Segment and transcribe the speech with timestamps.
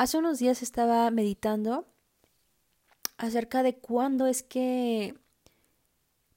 [0.00, 1.86] Hace unos días estaba meditando
[3.18, 5.14] acerca de cuándo es que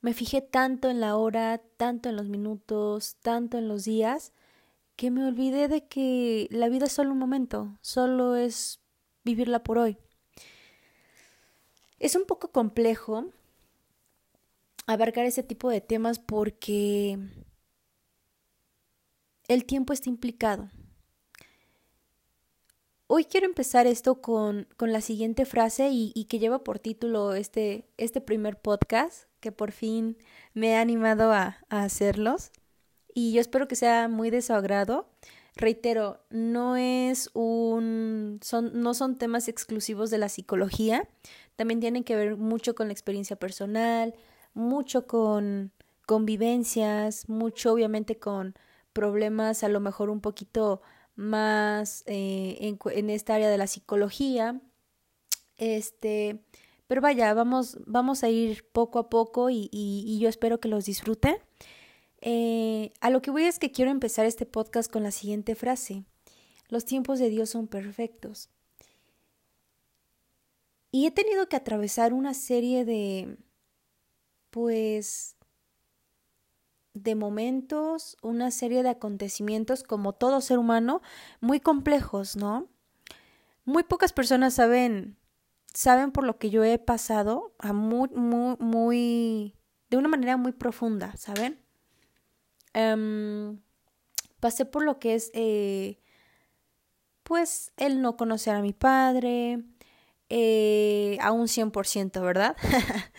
[0.02, 4.34] me fijé tanto en la hora, tanto en los minutos, tanto en los días,
[4.98, 8.82] que me olvidé de que la vida es solo un momento, solo es
[9.24, 9.98] vivirla por hoy.
[12.00, 13.28] Es un poco complejo
[14.88, 17.18] abarcar ese tipo de temas porque
[19.48, 20.70] el tiempo está implicado.
[23.08, 28.22] Hoy quiero empezar esto con, la siguiente frase y, que lleva por título este, este
[28.22, 30.18] primer podcast, que por fin
[30.54, 32.52] me he animado a, hacerlos.
[33.14, 35.08] Y yo espero que sea muy de su agrado.
[35.56, 38.40] Reitero, no es un.
[38.42, 41.08] Son, no son temas exclusivos de la psicología.
[41.56, 44.16] También tienen que ver mucho con la experiencia personal,
[44.54, 45.72] mucho con
[46.08, 48.56] convivencias, mucho obviamente con
[48.94, 50.82] problemas a lo mejor un poquito
[51.16, 54.62] más eh, en, en, esta área de la psicología.
[55.58, 56.44] Este,
[56.88, 60.86] pero vaya, vamos, vamos a ir poco a poco y, y, yo espero que los
[60.86, 61.38] disfruten.
[62.22, 66.04] Eh, a lo que voy es que quiero empezar este podcast con la siguiente frase.
[66.70, 68.50] Los tiempos de Dios son perfectos.
[70.92, 73.38] Y he tenido que atravesar una serie de,
[74.52, 75.36] pues,
[76.94, 81.02] de momentos, una serie de acontecimientos, como todo ser humano,
[81.42, 82.68] muy complejos, ¿no?
[83.66, 85.18] Muy pocas personas saben,
[85.74, 89.56] saben por lo que yo he pasado, a muy, muy, muy,
[89.90, 91.60] de una manera muy profunda, ¿saben?
[92.74, 93.60] Em,
[94.40, 96.00] pasé por lo que es, eh,
[97.24, 99.64] pues, el no conocer a mi padre,
[100.30, 102.56] eh, a un 100%, ¿verdad?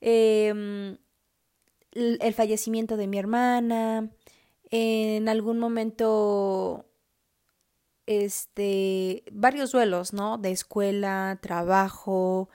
[0.00, 0.96] eh,
[1.94, 4.10] el fallecimiento de mi hermana,
[4.70, 6.86] en algún momento,
[8.06, 10.38] este, varios duelos, ¿no?
[10.38, 12.48] De escuela, trabajo,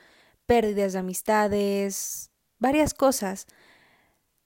[0.45, 3.48] pérdidas de amistades, varias cosas.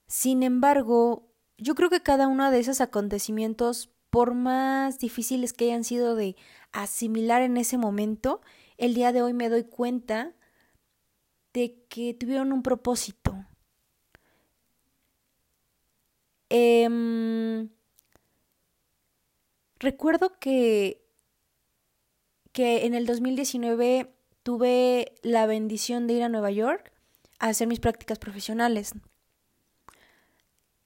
[0.06, 5.84] Sin embargo, yo creo que cada uno de esos acontecimientos, por más difíciles que hayan
[5.84, 6.36] sido de
[6.72, 8.40] asimilar en ese momento,
[8.76, 10.34] el día de hoy me doy cuenta
[11.52, 13.46] de que tuvieron un propósito,
[16.56, 17.68] Em,
[19.80, 21.04] recuerdo que,
[22.52, 26.92] que en el 2019 tuve la bendición de ir a Nueva York
[27.40, 28.92] a hacer mis prácticas profesionales.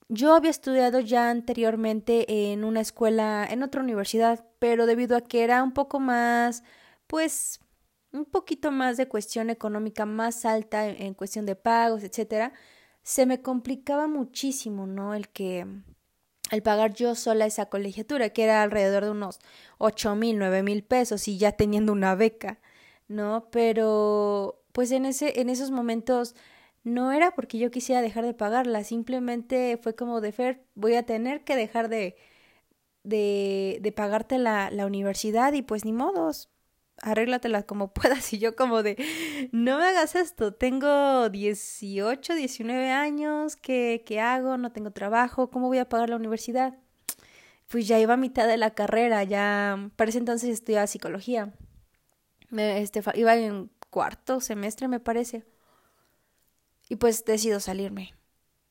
[0.08, 5.44] Yo había estudiado ya anteriormente en una escuela, en otra universidad, pero debido a que
[5.44, 6.64] era un poco más,
[7.06, 7.60] pues,
[8.12, 12.54] un poquito más de cuestión económica más alta en, cuestión de pagos, etcétera,
[13.08, 15.14] se me complicaba muchísimo, ¿no?
[15.14, 15.66] El que
[16.50, 19.38] el pagar yo sola esa colegiatura, que era alrededor de unos
[19.78, 22.60] ocho mil, nueve mil pesos y ya teniendo una beca,
[23.08, 23.48] ¿no?
[23.50, 26.34] Pero pues en ese, en esos momentos
[26.84, 31.06] no era porque yo quisiera dejar de pagarla, simplemente fue como de Fer, voy a
[31.06, 32.14] tener que dejar de,
[33.04, 36.50] de, de pagarte la, la universidad y pues ni modos,
[37.02, 38.32] arréglatela como puedas.
[38.32, 38.96] Y yo como de,
[39.52, 44.56] no me hagas esto, tengo 18, 19 años, ¿qué, ¿qué hago?
[44.56, 46.78] No tengo trabajo, ¿cómo voy a pagar la universidad?
[47.68, 51.52] Pues ya iba a mitad de la carrera, ya para ese entonces estudiaba psicología.
[52.50, 55.44] Este, iba en cuarto semestre, me parece.
[56.88, 58.14] Y pues decido salirme.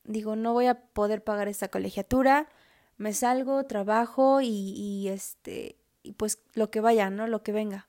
[0.02, 2.48] Digo, no voy a poder pagar esta colegiatura.
[2.96, 7.28] Me salgo, trabajo y, y este, y pues lo que vaya, ¿no?
[7.28, 7.87] Lo que venga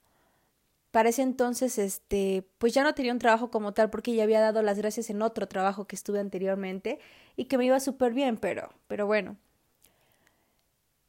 [0.92, 4.42] para ese entonces, este, pues ya no tenía un trabajo como tal porque ya había
[4.42, 7.00] dado las gracias en otro trabajo que estuve anteriormente
[7.36, 9.38] y que me iba súper bien, pero, pero bueno.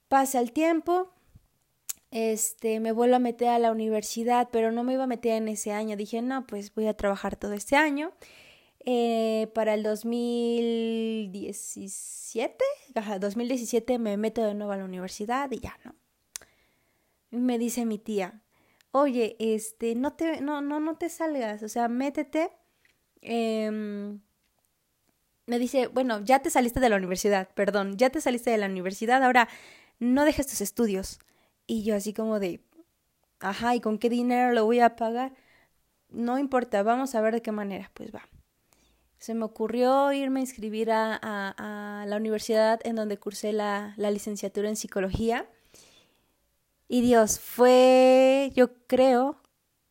[0.09, 1.13] Pasa el tiempo,
[2.11, 5.49] este, me vuelvo a meter a la universidad, pero no me iba a meter en
[5.49, 5.97] ese año.
[5.97, 8.13] Dije, no, pues voy a trabajar todo este año.
[8.85, 12.65] Eh, para el 2017,
[12.95, 15.95] ajá, 2017 me meto de nuevo a la universidad y ya, ¿no?
[17.31, 18.41] Me dice mi tía,
[18.93, 22.51] oye, este, no te, no, no, no te salgas, o sea, métete.
[23.23, 24.21] Em,
[25.47, 28.67] me dice, bueno, ya te saliste de la universidad, perdón, ya te saliste de la
[28.67, 29.49] universidad, ahora
[29.99, 31.19] no dejes tus estudios.
[31.67, 32.61] Y yo así como de,
[33.41, 35.35] ajá, ¿y con qué dinero lo voy a pagar?
[36.09, 38.29] No importa, vamos a ver de qué manera, pues va.
[39.19, 44.77] Se me ocurrió irme a inscribir a, la universidad en donde cursé la licenciatura en
[44.77, 45.47] psicología
[46.93, 49.37] y Dios, fue, yo creo,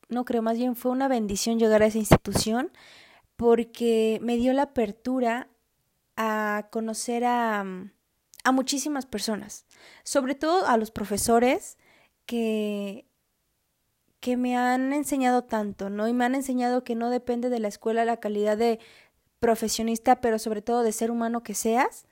[0.09, 2.73] no creo, más bien fue una bendición llegar a esa institución
[3.37, 5.47] porque me dio la apertura
[6.17, 7.63] a conocer a,
[8.43, 9.65] a muchísimas personas,
[10.03, 11.77] sobre todo a los profesores
[12.25, 13.07] que,
[14.19, 16.05] que me han enseñado tanto, ¿no?
[16.09, 18.77] Y me han enseñado que no depende de la escuela la calidad de
[19.39, 22.07] profesionista, pero sobre todo de ser humano que seas,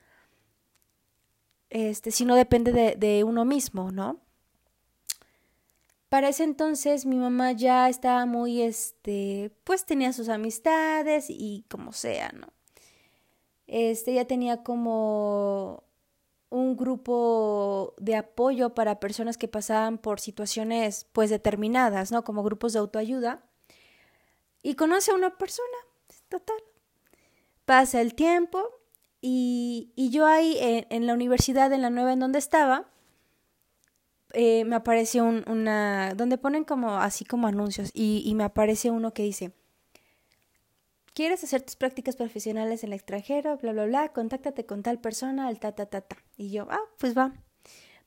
[1.69, 4.21] este, sino depende de, de uno mismo, ¿no?
[6.09, 11.91] Para ese entonces mi mamá ya estaba muy, este, pues tenía sus amistades y como
[11.91, 12.47] sea, ¿no?
[13.67, 15.83] Este, ya tenía como
[16.49, 22.23] un grupo de apoyo para personas que pasaban por situaciones pues determinadas, ¿no?
[22.23, 23.43] Como grupos de autoayuda.
[24.63, 25.77] Y conoce a una persona,
[26.29, 26.57] total.
[27.65, 28.63] Pasa el tiempo
[29.21, 32.89] y, y yo ahí en, la universidad, en la nueva en donde estaba,
[34.37, 38.91] eh, me apareció un, una, donde ponen como así como anuncios y, y me aparece
[38.91, 39.51] uno que dice,
[41.17, 43.57] ¿Quieres hacer tus prácticas profesionales en el extranjero?
[43.57, 44.09] Bla, bla, bla.
[44.09, 46.15] Contáctate con tal persona, al ta, ta, ta, ta.
[46.37, 47.33] Y yo, ah, pues va.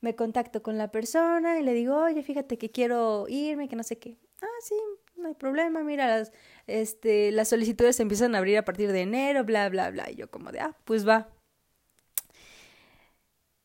[0.00, 3.82] Me contacto con la persona y le digo, oye, fíjate que quiero irme, que no
[3.82, 4.16] sé qué.
[4.40, 4.76] Ah, sí,
[5.16, 5.82] no hay problema.
[5.82, 6.32] Mira, las,
[6.68, 10.08] este, las solicitudes se empiezan a abrir a partir de enero, bla, bla, bla.
[10.08, 11.30] Y yo como de, ah, pues va.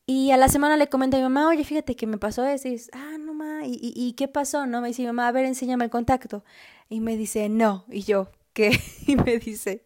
[0.08, 2.68] Y a la semana le comenta a mi mamá, oye, fíjate que me pasó eso.
[2.68, 4.68] Y dice, ah, no, ma, ¿y, y, qué pasó?
[4.68, 6.44] No, me dice mi mamá, a ver, enséñame el contacto.
[6.90, 7.86] Y me dice, no.
[7.90, 9.86] Y yo, que y me dice,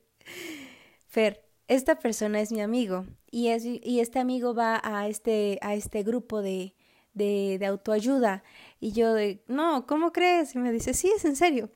[1.07, 5.73] Fer, esta persona es mi amigo y, es, y este amigo va a este, a
[5.73, 6.75] este grupo de,
[7.13, 8.43] de, de autoayuda.
[8.79, 9.15] Y yo
[9.47, 10.55] no, ¿cómo crees?
[10.55, 11.71] Y me dice, sí, es en serio.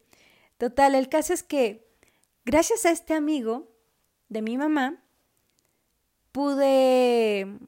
[0.57, 1.87] Total, el caso es que
[2.45, 3.71] gracias a este amigo
[4.29, 5.03] de mi mamá,
[6.31, 7.59] pude,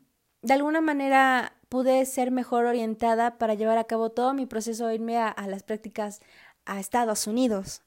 [0.46, 4.94] de alguna manera, pude ser mejor orientada para llevar a cabo todo mi proceso de
[4.94, 6.22] irme a, las prácticas
[6.66, 7.82] a Estados Unidos.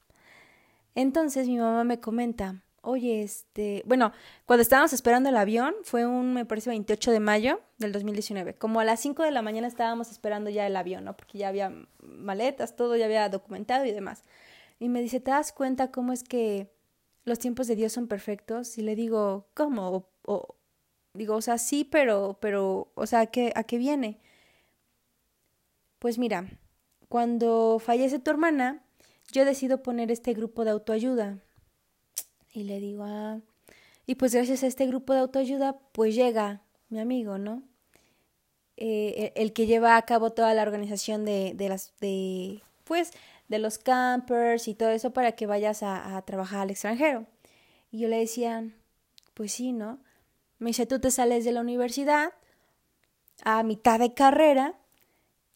[0.93, 4.11] Entonces mi mamá me comenta, oye, este, bueno,
[4.45, 8.81] cuando estábamos esperando el avión, fue un, me parece, 28 de mayo del 2019, como
[8.81, 11.15] a las 5 de la mañana estábamos esperando ya el avión, ¿no?
[11.15, 11.71] Porque ya había
[12.01, 14.23] maletas, todo ya había documentado y demás.
[14.79, 16.69] Y me dice, ¿te das cuenta cómo es que
[17.23, 18.77] los tiempos de Dios son perfectos?
[18.77, 20.09] Y le digo, ¿cómo?
[21.13, 24.19] Digo, o sea, sí, pero, pero, o sea, ¿a qué, ¿a qué viene?
[25.99, 26.49] Pues mira,
[27.09, 28.83] cuando fallece tu hermana,
[29.31, 31.39] yo decido poner este grupo de autoayuda.
[32.53, 33.39] Y le digo, ah,
[34.05, 37.63] y pues gracias a este grupo de autoayuda, pues llega mi amigo, ¿no?
[38.77, 43.11] Eh, el, que lleva a cabo toda la organización de, de, las, de, pues,
[43.49, 47.27] de los campers y todo eso para que vayas a, a trabajar al extranjero.
[47.91, 48.69] Y yo le decía,
[49.33, 49.99] pues sí, ¿no?
[50.59, 52.33] Me dice, tú te sales de la universidad
[53.43, 54.75] a mitad de carrera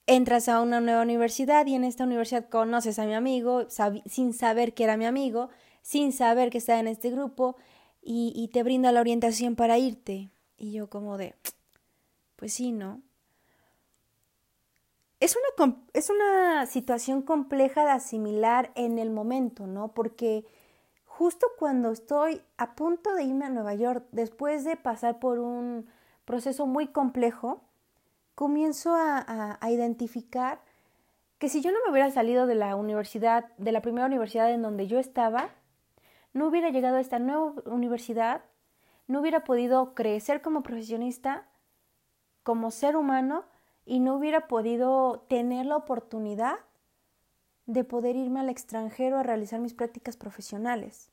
[0.07, 3.67] entras a una nueva universidad y en esta universidad conoces a mi amigo
[4.05, 5.49] sin saber que era mi amigo,
[5.81, 7.55] sin saber que estaba en este grupo
[8.01, 10.29] y, y te brinda la orientación para irte.
[10.57, 11.35] Y yo como de,
[12.35, 13.01] pues sí, ¿no?
[15.19, 19.93] Es una, es una situación compleja de asimilar en el momento, ¿no?
[19.93, 20.45] Porque
[21.17, 25.87] justo cuando estoy a punto de irme a Nueva York, después de pasar por un
[26.25, 27.61] proceso muy complejo,
[28.33, 30.59] comienzo a, identificar
[31.37, 34.63] que si yo no me hubiera salido de la universidad, de la primera universidad en
[34.63, 35.51] donde yo estaba,
[36.33, 38.41] no hubiera llegado a esta nueva universidad,
[39.07, 41.45] no hubiera podido crecer como profesionista,
[42.41, 43.45] como ser humano,
[43.85, 46.55] y no hubiera podido tener la oportunidad
[47.65, 51.09] de poder irme al extranjero a realizar mis prácticas profesionales.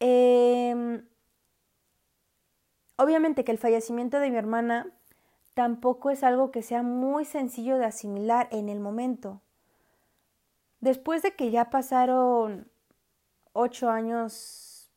[0.00, 1.02] Eh,
[2.96, 4.90] Obviamente que el fallecimiento de mi hermana
[5.54, 9.42] tampoco es algo que sea muy sencillo de asimilar en el momento.
[10.80, 12.70] Después de que ya pasaron
[13.52, 14.90] ocho años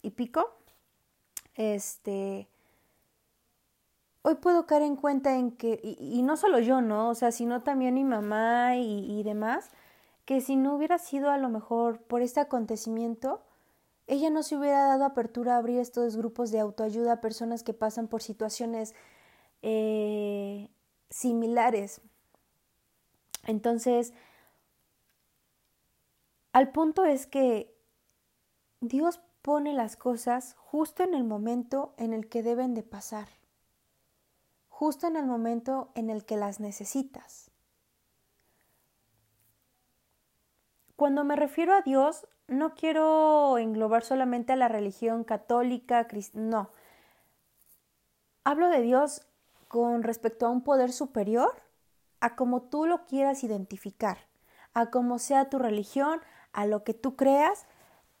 [0.00, 0.56] y pico,
[1.54, 2.48] este,
[4.22, 7.10] hoy puedo caer en cuenta en que, y, no solo yo, ¿no?
[7.10, 9.70] O sea, sino también mi mamá y, demás,
[10.24, 13.42] que si no hubiera sido a lo mejor por este acontecimiento,
[14.06, 17.74] ella no se hubiera dado apertura a abrir estos grupos de autoayuda a personas que
[17.74, 18.94] pasan por situaciones
[19.62, 20.68] eh,
[21.10, 22.00] similares.
[23.46, 24.12] Entonces,
[26.52, 27.74] al punto es que
[28.80, 33.28] Dios pone las cosas justo en el momento en el que deben de pasar,
[34.82, 37.52] justo en el momento en el que las necesitas.
[40.96, 46.68] Cuando me refiero a Dios, no quiero englobar solamente a la religión católica, no.
[48.42, 49.24] Hablo de Dios
[49.68, 51.62] con respecto a un poder superior,
[52.18, 54.26] a como tú lo quieras identificar,
[54.74, 56.20] a como sea tu religión,
[56.52, 57.66] a lo que tú creas,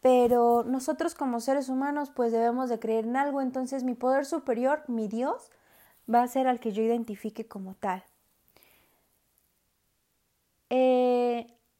[0.00, 4.84] pero nosotros como seres humanos pues debemos de creer en algo, entonces mi poder superior,
[4.86, 5.50] mi Dios,
[6.12, 8.04] va a ser al que yo identifique como tal.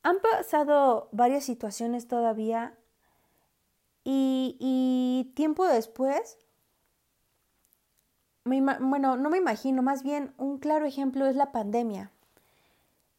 [0.04, 2.76] han pasado varias situaciones todavía
[4.04, 6.38] y, tiempo después,
[8.44, 12.10] bueno, no me imagino, más bien un claro ejemplo es la pandemia.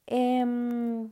[0.08, 1.12] Em,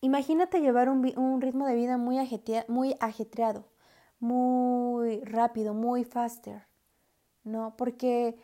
[0.00, 3.68] imagínate llevar un, ritmo de vida muy ajetreado,
[4.18, 6.66] muy rápido, muy faster,
[7.46, 7.74] ¿no?
[7.76, 8.36] Porque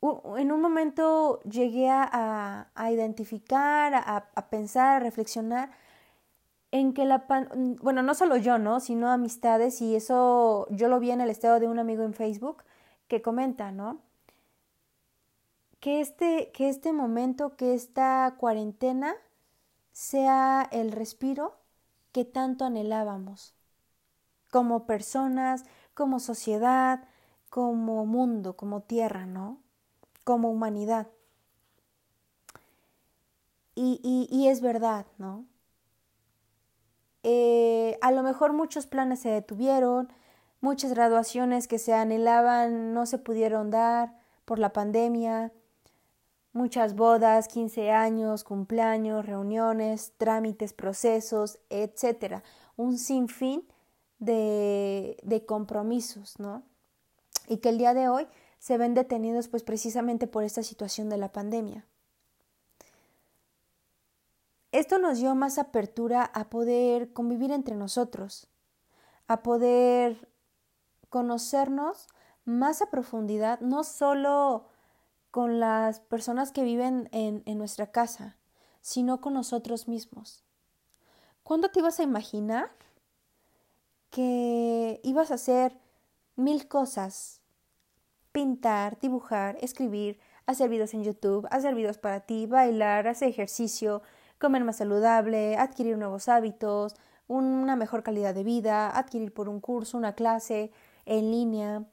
[0.00, 5.70] en un momento llegué a, identificar, a, pensar, a reflexionar
[6.70, 8.80] en que la pan bueno, no solo yo, ¿no?
[8.80, 12.62] Sino amistades y eso yo lo vi en el estado de un amigo en Facebook
[13.08, 14.00] que comenta, ¿no?
[15.80, 19.14] Que este, que este momento, que esta cuarentena
[19.92, 21.56] sea el respiro
[22.12, 23.54] que tanto anhelábamos
[24.50, 25.64] como personas,
[25.98, 27.00] como sociedad,
[27.50, 29.58] como mundo, como tierra, ¿no?
[30.22, 31.08] Como humanidad.
[33.74, 35.44] Y, y es verdad, ¿no?
[37.24, 40.12] Eh, a lo mejor muchos planes se detuvieron,
[40.60, 45.52] muchas graduaciones que se anhelaban no se pudieron dar por la pandemia,
[46.52, 52.44] muchas bodas, 15 años, cumpleaños, reuniones, trámites, procesos, etcétera,
[52.76, 53.66] un sinfín
[54.18, 56.62] de, de compromisos, ¿no?
[57.48, 58.26] Y que el día de hoy
[58.58, 61.86] se ven detenidos pues precisamente por esta situación de la pandemia.
[64.72, 68.48] Esto nos dio más apertura a poder convivir entre nosotros,
[69.26, 70.28] a poder
[71.08, 72.08] conocernos
[72.44, 74.66] más a profundidad, no solo
[75.30, 78.36] con las personas que viven en, nuestra casa,
[78.80, 80.44] sino con nosotros mismos.
[81.42, 82.70] ¿Cuándo te ibas a imaginar
[84.10, 85.78] que ibas a hacer
[86.36, 87.40] mil cosas?
[88.32, 94.02] Pintar, dibujar, escribir, hacer videos en YouTube, hacer videos para ti, bailar, hacer ejercicio,
[94.38, 96.94] comer más saludable, adquirir nuevos hábitos,
[97.26, 100.70] una mejor calidad de vida, adquirir por un curso, una clase
[101.04, 101.84] en línea,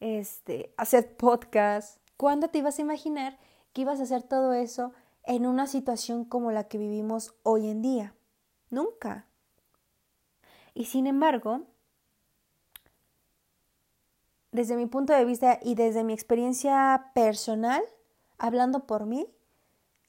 [0.00, 1.98] este, hacer podcast.
[2.16, 3.38] ¿Cuándo te ibas a imaginar
[3.72, 4.92] que ibas a hacer todo eso
[5.24, 8.14] en una situación como la que vivimos hoy en día?
[8.70, 9.26] Nunca.
[10.74, 11.62] Y sin embargo,
[14.50, 17.82] desde mi punto de vista y desde mi experiencia personal,
[18.38, 19.26] hablando por mí,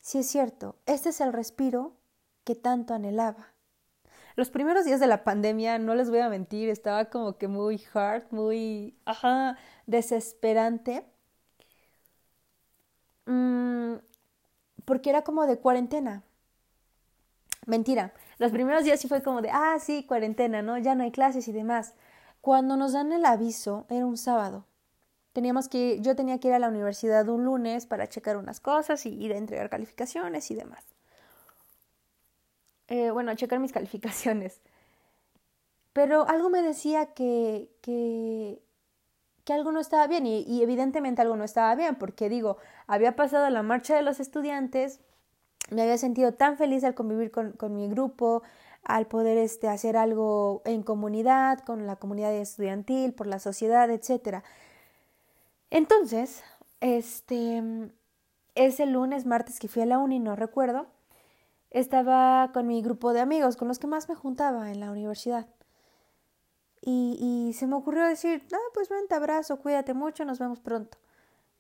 [0.04, 1.96] Sí es cierto, este es el respiro
[2.44, 3.54] que tanto anhelaba.
[4.36, 7.82] Los primeros días de la pandemia, no les voy a mentir, estaba como que muy
[7.94, 11.06] hard, muy, ajá, desesperante.
[13.26, 13.94] Mm,
[14.84, 16.24] porque era como de cuarentena.
[17.66, 20.78] Mentira, los primeros días sí fue como de, ah, sí, cuarentena, ¿no?
[20.78, 21.94] Ya no hay clases y demás.
[22.42, 24.66] Cuando nos dan el aviso, era un sábado.
[25.34, 29.06] Teníamos que, yo tenía que ir a la universidad un lunes para checar unas cosas
[29.06, 30.84] y ir a entregar calificaciones y demás.
[32.88, 34.62] Eh, bueno, a checar mis calificaciones.
[35.94, 38.62] Pero algo me decía que, que,
[39.44, 43.50] que algo no estaba bien y, evidentemente algo no estaba bien porque digo, había pasado
[43.50, 45.00] la marcha de los estudiantes,
[45.72, 48.44] me había sentido tan feliz al convivir con, con mi grupo,
[48.84, 54.44] al poder este, hacer algo en comunidad, con la comunidad estudiantil, por la sociedad, etcétera.
[55.70, 56.44] Entonces,
[56.82, 57.64] este,
[58.56, 60.88] ese lunes, martes que fui a la uni, no recuerdo,
[61.72, 65.48] estaba con mi grupo de amigos, con los que más me juntaba en la universidad.
[66.86, 70.98] Y, se me ocurrió decir, ah, pues ven, te abrazo, cuídate mucho, nos vemos pronto.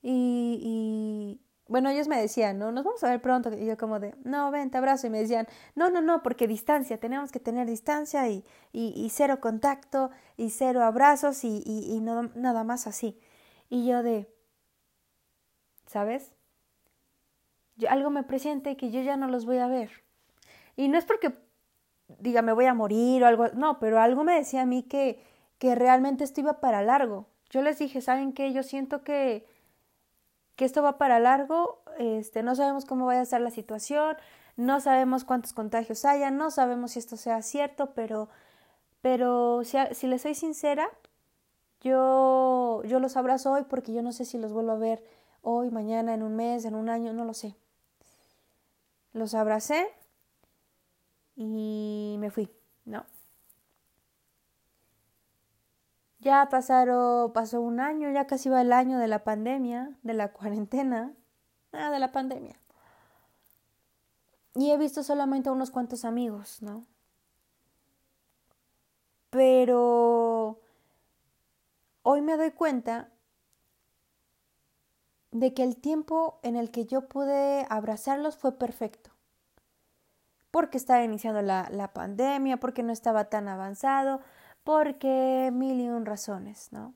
[0.01, 1.39] Y,
[1.74, 3.51] bueno, ellos me decían, no, nos vamos a ver pronto.
[3.51, 5.08] Y yo como de, no, ven, te abrazo.
[5.08, 9.10] Y me decían, no, no, no, porque distancia, tenemos que tener distancia y, y, y
[9.10, 13.20] cero contacto y cero abrazos y, y, no, nada más así.
[13.72, 14.32] Y yo de,
[15.88, 16.32] ¿sabes?
[17.77, 20.03] Yo, algo me presiente que yo ya no los voy a ver.
[20.75, 21.34] Y no es porque
[22.20, 25.24] diga me voy a morir o algo, no, pero algo me decía a mí que,
[25.58, 27.30] que realmente esto iba para largo.
[27.50, 28.53] Yo les dije, ¿saben qué?
[28.53, 29.48] Yo siento que,
[30.55, 34.17] que esto va para largo, este, no sabemos cómo vaya a ser la situación,
[34.55, 38.29] no sabemos cuántos contagios haya, no sabemos si esto sea cierto, pero,
[39.01, 40.89] pero si, si les soy sincera,
[41.81, 45.03] yo, yo los abrazo hoy porque yo no sé si los vuelvo a ver
[45.41, 47.55] hoy, mañana, en un mes, en un año, no lo sé.
[49.12, 49.88] Los abracé
[51.36, 52.50] y me fui,
[52.86, 53.05] ¿no?
[56.24, 60.32] Ya pasaron, pasó un año, ya casi va el año de la pandemia, de la
[60.34, 61.13] cuarentena,
[61.74, 62.56] ah, de la pandemia.
[64.56, 66.86] Y he visto solamente a unos cuantos amigos, ¿no?
[69.30, 70.60] Pero
[72.03, 73.10] hoy me doy cuenta
[75.32, 79.12] de que el tiempo en el que yo pude abrazarlos fue perfecto.
[80.51, 84.22] porque estaba iniciando la, la pandemia, porque no estaba tan avanzado,
[84.63, 86.93] porque mil y un razones, ¿no?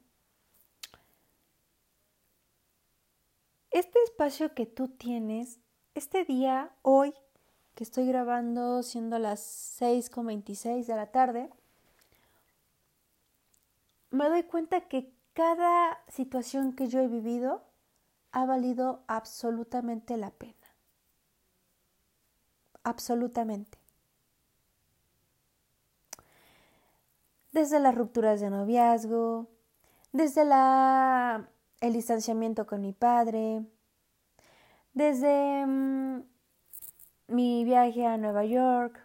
[3.72, 5.60] Este espacio que tú tienes,
[5.96, 7.14] este día, hoy,
[7.76, 11.50] que estoy grabando siendo las 6.26 de la tarde,
[14.12, 17.64] me doy cuenta que cada situación que yo he vivido
[18.32, 20.56] ha valido absolutamente la pena.
[22.84, 23.77] Absolutamente.
[27.58, 29.48] Desde las rupturas de noviazgo,
[30.12, 31.50] desde la,
[31.82, 33.66] el distanciamiento con mi padre,
[34.94, 36.22] desde mm,
[37.30, 39.00] mi viaje a Nueva York,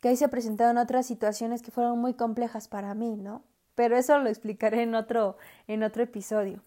[0.00, 3.42] que ahí se presentaron otras situaciones que fueron muy complejas para mí, ¿no?
[3.74, 6.62] Pero eso lo explicaré en otro, en otro episodio.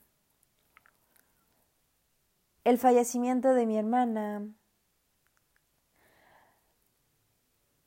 [2.63, 4.47] El fallecimiento de mi hermana.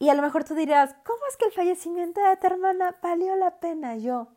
[0.01, 3.37] Y a lo mejor tú dirás, ¿cómo es que el fallecimiento de tu hermana valió
[3.37, 3.97] la pena?
[3.99, 4.29] Yo,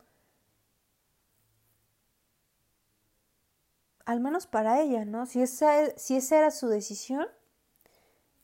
[4.05, 5.25] al menos para ella, ¿no?
[5.25, 7.27] Si esa, si era su decisión,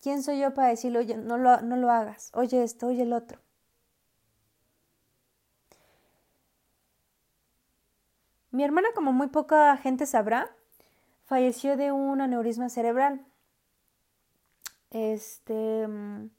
[0.01, 3.11] ¿quién soy yo para decirle, oye, no lo, no lo hagas, oye esto, oye el
[3.11, 3.41] otro?
[8.51, 10.55] Mi hermana, como muy poca gente sabrá,
[11.25, 13.25] falleció de un aneurisma cerebral.
[14.91, 16.29] Este, mm,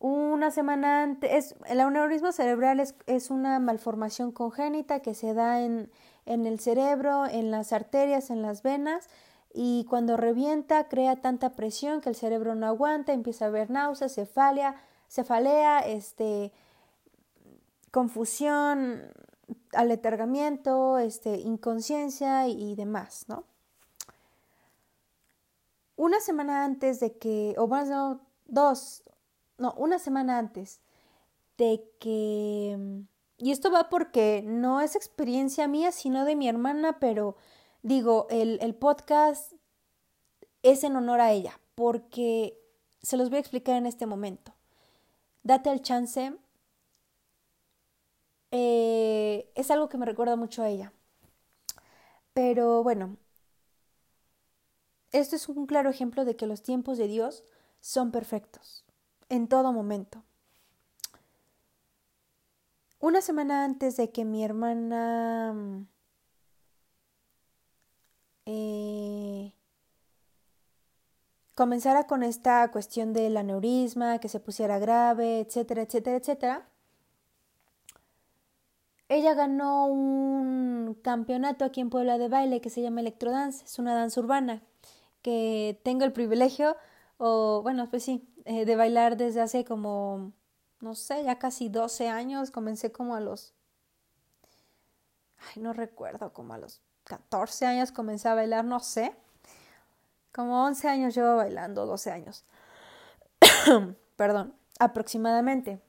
[0.00, 5.90] una semana antes, el aneurisma cerebral es, es, una malformación congénita que se da en,
[6.24, 9.08] en el cerebro, en las arterias, en las venas,
[9.52, 14.14] y cuando revienta crea tanta presión que el cerebro no aguanta, empieza a haber náuseas,
[14.14, 14.76] cefalea,
[15.08, 16.52] cefalea, este,
[17.90, 19.02] confusión,
[19.72, 23.44] aletargamiento, este, inconsciencia y, demás, ¿no?
[25.96, 29.02] Una semana antes de que, o más no, dos,
[29.58, 30.80] no, una semana antes
[31.56, 33.04] de que,
[33.36, 37.36] y esto va porque no es experiencia mía, sino de mi hermana, pero
[37.82, 39.52] digo, el, el podcast
[40.62, 42.58] es en honor a ella, porque
[43.02, 44.54] se los voy a explicar en este momento.
[45.42, 46.32] Date el chance
[48.50, 50.92] eh, es algo que me recuerda mucho a ella.
[52.32, 53.16] Pero bueno,
[55.12, 57.44] esto es un claro ejemplo de que los tiempos de Dios
[57.80, 58.84] son perfectos,
[59.28, 60.22] en todo momento.
[63.00, 65.86] Una semana antes de que mi hermana
[68.44, 69.52] eh,
[71.54, 76.68] comenzara con esta cuestión del aneurisma, que se pusiera grave, etcétera, etcétera, etcétera,
[79.08, 83.94] ella ganó un campeonato aquí en Puebla de baile que se llama Electrodance, es una
[83.94, 84.62] danza urbana
[85.22, 86.76] que tengo el privilegio,
[87.16, 90.32] o bueno, pues sí, eh, de bailar desde hace como,
[90.80, 93.52] no sé, ya casi 12 años, comencé como a los,
[95.36, 99.14] ay, no recuerdo, como a los 14 años comencé a bailar, no sé,
[100.32, 102.46] como 11 años llevo bailando, 12 años,
[104.16, 105.82] perdón, aproximadamente.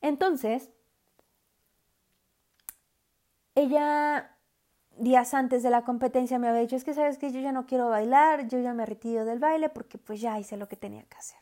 [0.00, 0.70] Entonces,
[3.54, 4.35] ella
[4.98, 7.66] días antes de la competencia me había dicho, es que sabes que yo ya no
[7.66, 11.02] quiero bailar, yo ya me retiro del baile porque pues ya hice lo que tenía
[11.04, 11.38] que hacer.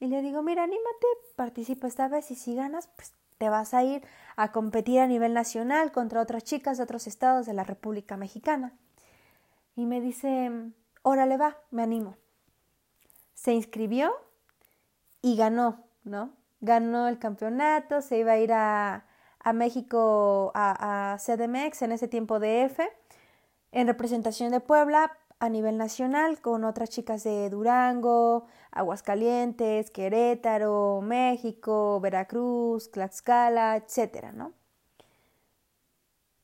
[0.00, 3.82] Y le digo, mira, anímate, participa esta vez y si ganas, pues te vas a
[3.82, 4.04] ir
[4.36, 8.72] a competir a nivel nacional contra otras chicas de otros estados de la República Mexicana.
[9.74, 10.50] Y me dice,
[11.02, 12.16] órale va, me animo.
[13.34, 14.12] Se inscribió
[15.22, 16.32] y ganó, ¿no?
[16.60, 19.04] Ganó el campeonato, se iba a ir a,
[19.42, 22.88] a México, a, CDMX, en ese tiempo de F,
[23.72, 31.98] en representación de Puebla a nivel nacional con otras chicas de Durango, Aguascalientes, Querétaro, México,
[32.00, 34.52] Veracruz, Tlaxcala, etcétera, ¿no?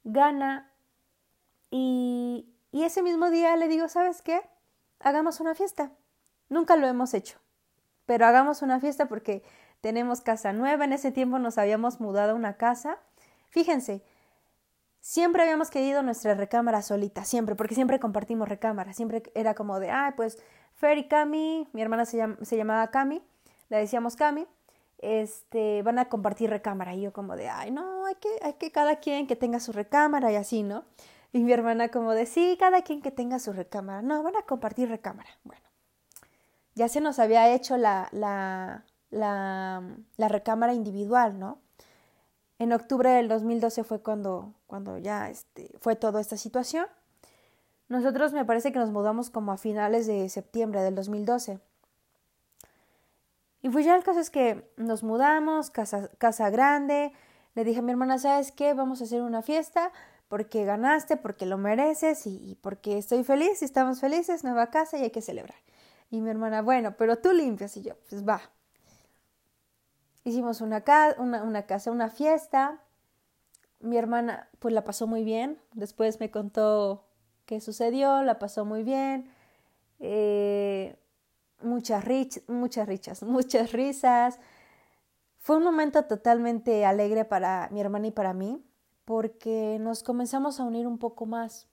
[0.02, 0.72] Gana
[1.70, 4.40] y, y ese mismo día le digo, ¿sabes qué?
[4.98, 5.92] Hagamos una fiesta.
[6.48, 7.38] Nunca lo hemos hecho,
[8.06, 9.44] pero hagamos una fiesta porque
[9.80, 12.98] tenemos casa nueva, en ese tiempo nos habíamos mudado a una casa.
[13.48, 14.02] Fíjense,
[15.00, 19.90] siempre habíamos querido nuestra recámara solita, siempre, porque siempre compartimos recámara, siempre era como de,
[19.90, 20.38] ah, pues
[20.74, 23.22] Fer y Cami, mi hermana se, se llamaba Cami,
[23.68, 24.46] le decíamos Cami,
[24.98, 26.94] este, van a compartir recámara.
[26.94, 29.72] Y yo como de, ay, no, hay que, hay que cada quien que tenga su
[29.72, 30.84] recámara y así, ¿no?
[31.32, 34.02] Y mi hermana como de, sí, cada quien que tenga su recámara.
[34.02, 35.30] No, van a compartir recámara.
[35.44, 35.62] Bueno,
[36.74, 39.82] ya se nos había hecho la, la, la,
[40.16, 41.58] recámara individual, ¿no?
[42.58, 46.86] En octubre del 2012 fue cuando, cuando ya este, fue toda esta situación.
[47.88, 51.60] Nosotros me parece que nos mudamos como a finales de septiembre del 2012.
[53.62, 57.12] Y pues ya el caso es que nos mudamos, casa, casa grande.
[57.54, 58.74] Le dije a mi hermana, ¿sabes qué?
[58.74, 59.92] Vamos a hacer una fiesta
[60.28, 65.02] porque ganaste, porque lo mereces y, porque estoy feliz y estamos felices, nueva casa y
[65.02, 65.58] hay que celebrar.
[66.10, 68.40] Y mi hermana, bueno, pero tú limpias y yo, pues va.
[70.28, 70.84] Hicimos una,
[71.16, 72.82] una, una casa, una fiesta.
[73.80, 75.58] Mi hermana pues la pasó muy bien.
[75.72, 77.06] Después me contó
[77.46, 79.30] qué sucedió, la pasó muy bien.
[80.00, 80.98] Eh,
[81.62, 84.38] muchas, rich, muchas richas, muchas risas.
[85.38, 88.62] Fue un momento totalmente alegre para mi hermana y para mí,
[89.06, 91.68] porque nos comenzamos a unir un poco más.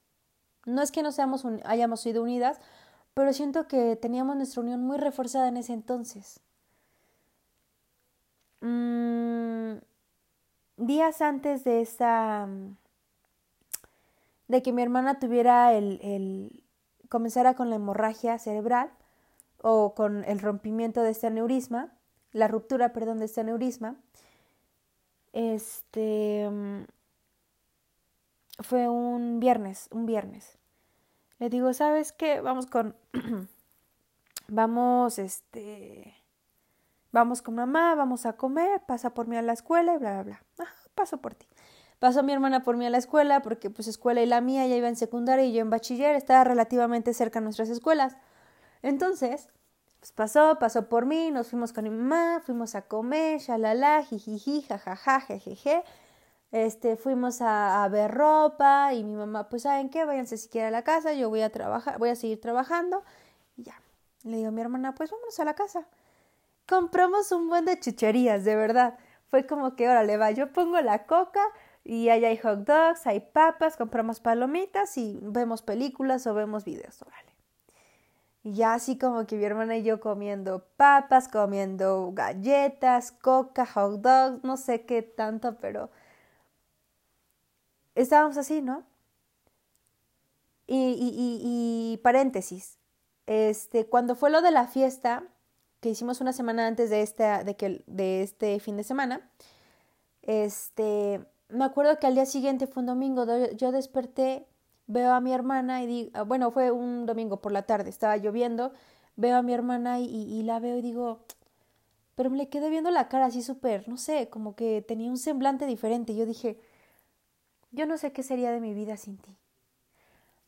[0.65, 2.62] No es que no seamos hayamos sido unidas,
[3.13, 6.39] pero siento que teníamos nuestra unión muy reforzada en ese entonces.
[8.67, 9.78] Mm,
[10.78, 12.49] días antes de esta
[14.47, 16.63] de que mi hermana tuviera el, el
[17.10, 18.91] comenzara con la hemorragia cerebral,
[19.62, 21.91] o con el rompimiento de este aneurisma,
[22.32, 23.95] la ruptura, perdón, de este aneurisma,
[25.34, 26.49] este
[28.60, 30.58] fue un viernes, un viernes.
[31.39, 32.41] Le digo, ¿sabes qué?
[32.41, 32.95] Vamos con
[34.47, 36.15] vamos este
[37.15, 40.23] vamos con mamá, vamos a comer, pasa por mí a la escuela y bla bla
[40.58, 40.69] bla.
[40.95, 41.47] paso por ti.
[41.99, 44.75] Pasó mi hermana por mí a la escuela porque pues escuela y la mía ya
[44.75, 48.17] iba en secundaria y yo en bachiller, estaba relativamente cerca nuestras escuelas.
[48.82, 49.47] Entonces,
[49.99, 54.63] pues pasó, pasó por mí, nos fuimos con mi mamá, fuimos a comer, shalala, jijiji,
[54.63, 55.84] jajaja, jejeje.
[56.51, 60.84] Este, fuimos a, ver ropa y mi mamá, pues saben qué, váyanse siquiera a la
[60.84, 63.04] casa, yo voy a trabajar, voy a seguir trabajando
[63.56, 63.82] y ya.
[64.23, 65.88] Le digo a mi hermana, pues vámonos a la casa.
[66.67, 68.97] Compramos un buen de chucherías, de verdad.
[69.30, 71.41] Fue como que, órale, va, yo pongo la coca
[71.84, 77.01] y allá hay hot dogs, hay papas, compramos palomitas y vemos películas o vemos videos,
[77.04, 77.36] órale.
[78.43, 84.43] Y así como que mi hermana y yo comiendo papas, comiendo galletas, coca, hot dogs,
[84.43, 85.89] no sé qué tanto, pero
[87.95, 88.84] estábamos así, ¿no?
[90.67, 92.80] Y, y, y, paréntesis,
[93.28, 95.23] este, cuando fue lo de la fiesta,
[95.86, 99.30] que hicimos una semana antes de, esta, de, que, de este fin de semana,
[100.24, 104.48] este, me acuerdo que al día siguiente fue un domingo, yo desperté
[104.88, 108.17] veo a mi hermana y digo, ah, bueno, fue un domingo por la tarde, estaba
[108.17, 108.74] lloviendo,
[109.15, 111.19] veo a mi hermana y, la veo y digo,
[112.15, 115.19] pero me le quedé viendo la cara así súper, no sé, como que tenía un
[115.19, 116.15] semblante diferente.
[116.15, 116.60] Yo dije,
[117.69, 119.38] yo no sé qué sería de mi vida sin ti.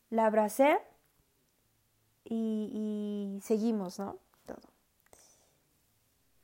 [0.10, 0.80] La abracé
[2.26, 4.18] y, seguimos, ¿no?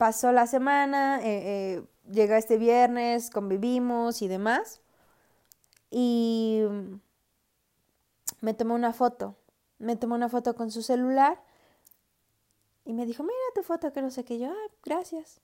[0.03, 4.81] Pasó la semana, eh, eh, llega este viernes, convivimos y demás.
[5.91, 6.63] Y
[8.41, 9.37] me tomó una foto.
[9.79, 11.41] Me tomó una foto con su celular
[12.83, 14.39] y me dijo, mira tu foto, que no sé qué.
[14.39, 15.39] Yo, ah, gracias.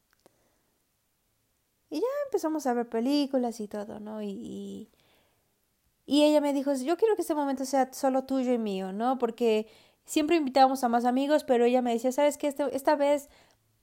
[1.89, 4.21] Y ya empezamos a ver películas y todo, ¿no?
[4.21, 4.89] Y,
[6.05, 9.19] y, ella me dijo, yo quiero que este momento sea solo tuyo y mío, ¿no?
[9.19, 9.69] Porque
[10.03, 12.47] siempre invitábamos a más amigos, pero ella me decía, ¿sabes qué?
[12.47, 13.29] Este, esta vez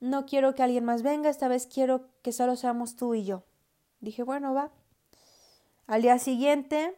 [0.00, 3.44] no quiero que alguien más venga, esta vez quiero que solo seamos tú y yo.
[4.00, 4.70] Dije, bueno, va.
[5.86, 6.96] Al día siguiente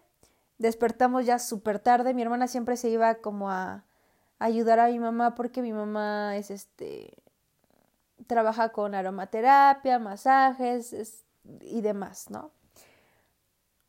[0.59, 2.15] despertamos ya súper tarde.
[2.15, 3.85] Mi hermana siempre se iba como a,
[4.39, 7.15] ayudar a mi mamá porque mi mamá es este
[8.27, 11.25] trabaja con aromaterapia, masajes
[11.61, 12.51] y demás, ¿no?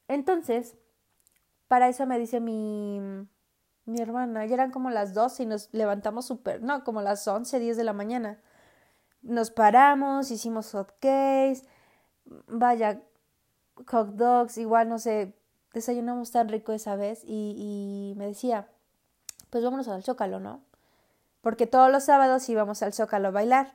[0.07, 0.75] Entonces,
[1.67, 3.01] para eso me dice mi,
[3.85, 7.59] mi hermana, ya eran como las 12 y nos levantamos súper, no, como las 11,
[7.59, 8.39] 10 de la mañana.
[9.21, 11.63] Nos paramos, hicimos hot cakes,
[12.47, 13.01] vaya,
[13.87, 15.33] hot dogs, igual no sé,
[15.73, 18.67] desayunamos tan rico esa vez y, me decía,
[19.49, 20.61] pues vámonos al Zócalo, ¿no?
[21.41, 23.73] Porque todos los sábados íbamos al Zócalo a bailar.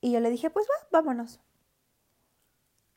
[0.00, 1.40] Y yo le dije, pues va, vámonos.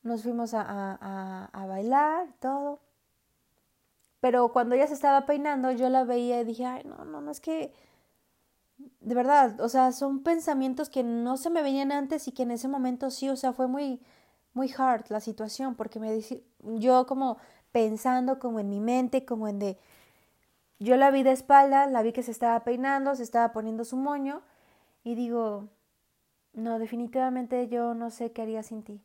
[0.03, 2.79] Nos fuimos a, a, a, bailar, todo.
[4.19, 7.31] Pero cuando ella se estaba peinando, yo la veía y dije, ay, no, no, no,
[7.31, 7.73] es que,
[9.01, 12.51] de verdad, o sea, son pensamientos que no se me venían antes y que en
[12.51, 14.01] ese momento sí, o sea, fue muy,
[14.53, 17.37] muy hard la situación, porque me dice, yo como
[17.71, 19.77] pensando como en mi mente, como en de...
[20.79, 23.97] Yo la vi de espalda, la vi que se estaba peinando, se estaba poniendo su
[23.97, 24.41] moño
[25.03, 25.69] y digo,
[26.53, 29.01] no, definitivamente yo no sé qué haría sin ti.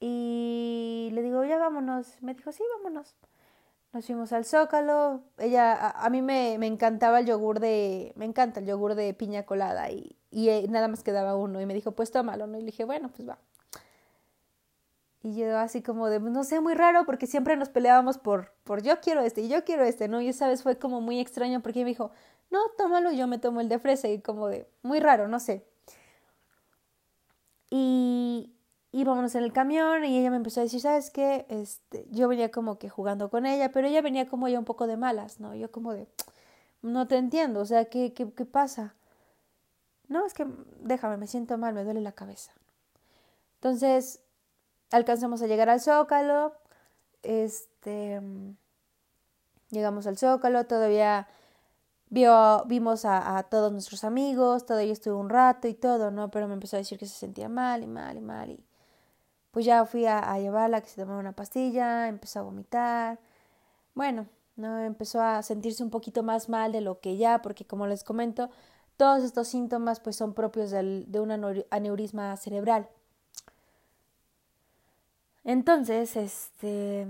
[0.00, 2.20] Y le digo, ya vámonos.
[2.22, 3.14] Me dijo, sí, vámonos.
[3.94, 5.22] Nos fuimos al Zócalo.
[5.38, 9.46] Ella, a, mí me, me, encantaba el yogur de, me encanta el yogur de piña
[9.46, 11.60] colada y, y eh, nada más quedaba uno.
[11.60, 12.58] Y me dijo, pues tómalo, ¿no?
[12.58, 13.38] Y le dije, bueno, pues va.
[15.22, 18.82] Y yo así como de, no sé, muy raro porque siempre nos peleábamos por, por
[18.82, 20.20] yo quiero este y yo quiero este, ¿no?
[20.20, 22.10] Y esa vez fue como muy extraño porque me dijo,
[22.50, 25.64] no, tómalo, yo me tomo el de fresa y como de, muy raro, no sé.
[27.70, 28.53] Y
[28.94, 31.46] íbamos en el camión y ella me empezó a decir, ¿sabes qué?
[31.48, 34.86] Este, yo venía como que jugando con ella, pero ella venía como ya un poco
[34.86, 35.54] de malas, ¿no?
[35.54, 36.06] Yo como de,
[36.80, 38.94] no te entiendo, o sea, ¿qué, qué, qué pasa?
[40.06, 40.46] No, es que
[40.80, 42.52] déjame, me siento mal, me duele la cabeza.
[43.56, 44.20] Entonces,
[44.92, 46.54] alcanzamos a llegar al Zócalo,
[47.24, 48.20] este,
[49.70, 51.26] llegamos al Zócalo, todavía
[52.10, 56.30] vio, vimos a, todos nuestros amigos, todavía estuve un rato y todo, ¿no?
[56.30, 58.64] Pero me empezó a decir que se sentía mal y mal y mal y
[59.54, 63.20] pues ya fui a, llevarla, que se tomara una pastilla, empezó a vomitar,
[63.94, 64.80] bueno, ¿no?
[64.80, 68.50] Empezó a sentirse un poquito más mal de lo que ya, porque como les comento,
[68.96, 71.30] todos estos síntomas pues son propios de un
[71.70, 72.88] aneurisma cerebral.
[75.44, 77.06] Entonces, este,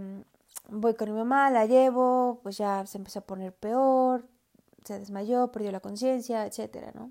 [0.69, 4.29] voy con mi mamá, la llevo, pues ya se empezó a poner peor,
[4.85, 7.11] se desmayó, perdió la conciencia, etcétera, ¿no?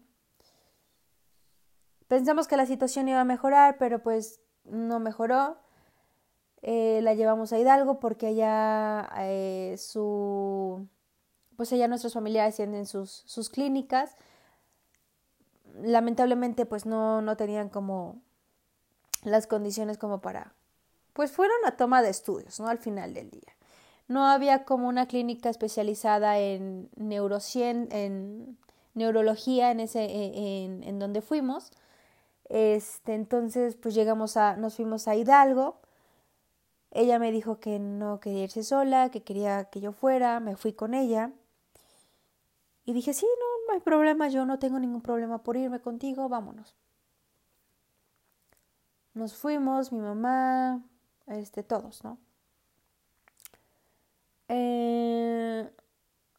[2.08, 5.58] Pensamos que la situación iba a mejorar, pero pues no mejoró.
[6.62, 10.88] Eh, la llevamos a Hidalgo porque allá eh, su
[11.58, 14.16] pues allá nuestros familiares tienen sus, sus clínicas.
[15.82, 18.22] Lamentablemente pues no, no tenían como
[19.24, 20.54] las condiciones como para
[21.14, 22.68] pues fueron a toma de estudios, ¿no?
[22.68, 23.56] Al final del día.
[24.08, 28.58] No había como una clínica especializada en neurocien, en
[28.94, 31.72] neurología en ese, e, en, en donde fuimos.
[32.50, 35.80] Este, entonces, pues llegamos a, nos fuimos a Hidalgo.
[36.92, 40.74] Ella me dijo que no quería irse sola, que quería que yo fuera, me fui
[40.74, 41.32] con ella.
[42.86, 46.30] Y dije, sí, no, no hay problema, yo no tengo ningún problema por irme contigo,
[46.30, 46.76] vámonos.
[49.14, 50.82] Nos fuimos, mi mamá,
[51.28, 52.18] este, todos, ¿no?
[54.50, 55.72] Eh,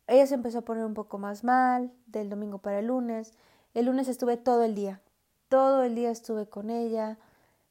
[0.06, 3.32] ella se empezó a poner un poco más mal del domingo para el lunes.
[3.72, 5.00] El lunes estuve todo el día,
[5.48, 7.18] todo el día estuve con ella,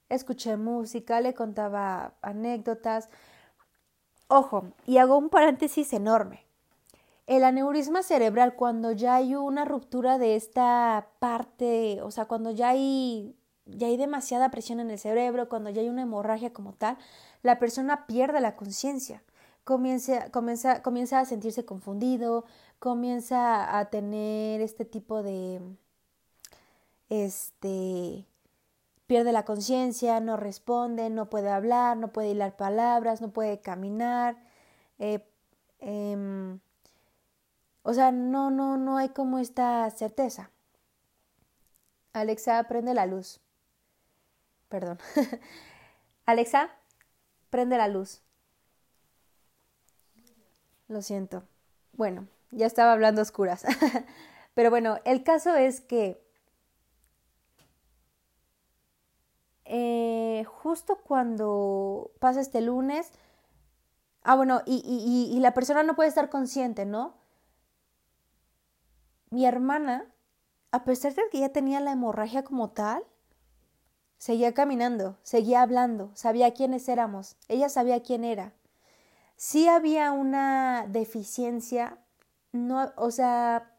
[0.10, 3.10] escuché música, le contaba anécdotas.
[4.28, 6.46] Ojo, y hago un paréntesis enorme.
[7.28, 12.70] El aneurisma cerebral, cuando ya hay una ruptura de esta parte, o sea, cuando ya
[12.70, 16.98] hay ya hay demasiada presión en el cerebro, cuando ya hay una hemorragia como tal,
[17.44, 19.24] la persona pierde la conciencia,
[19.64, 22.46] comienza, comienza, comienza a sentirse confundido,
[22.80, 25.62] comienza a tener este tipo de,
[27.14, 28.26] este,
[29.06, 34.38] pierde la conciencia, no responde, no puede hablar, no puede hilar palabras, no puede caminar,
[34.98, 35.24] eh,
[35.80, 36.60] em,
[37.84, 40.50] o sea, no, no, no hay como esta certeza.
[42.14, 43.40] Alexa, prende la luz.
[44.70, 44.98] Perdón.
[46.26, 46.72] Alexa,
[47.50, 48.22] prende la luz.
[50.88, 51.44] Lo siento.
[51.94, 53.66] Bueno, ya estaba hablando oscuras.
[54.54, 56.23] Pero bueno, el caso es que
[59.74, 63.12] eh, justo cuando pasa este lunes,
[64.22, 67.16] ah, bueno, y, y, y la persona no puede estar consciente, ¿no?
[69.32, 70.06] Mi hermana,
[70.72, 73.04] a pesar de que ya tenía la hemorragia como tal,
[74.24, 78.54] Seguía caminando, seguía hablando, sabía quiénes éramos, ella sabía quién era.
[79.36, 81.98] Sí había una deficiencia,
[82.54, 83.76] no, o sea,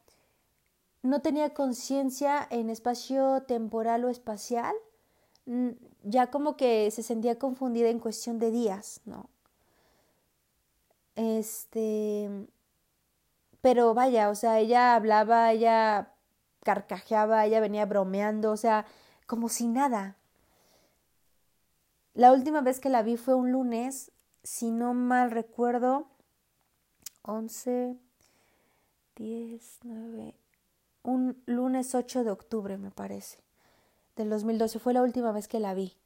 [1.01, 4.75] no tenía conciencia en espacio temporal o espacial,
[6.03, 9.29] ya como que se sentía confundida en cuestión de días, ¿no?
[11.17, 12.31] Este,
[13.61, 16.15] pero vaya, o sea, ella hablaba, ella
[16.65, 18.87] carcajeaba, ella venía bromeando, o sea,
[19.27, 20.17] como si nada,
[22.15, 24.11] la última vez que la vi fue un lunes,
[24.43, 26.09] si no mal recuerdo,
[27.23, 27.97] 11,
[29.17, 30.35] 10, 9,
[31.03, 33.44] un lunes 8 de octubre me parece,
[34.17, 35.97] del 2012, fue la última vez que la vi.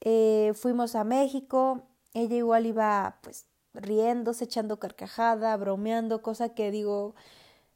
[0.00, 1.82] Eh, fuimos a México,
[2.14, 7.14] ella igual iba pues riéndose, echando carcajada, bromeando, cosa que digo,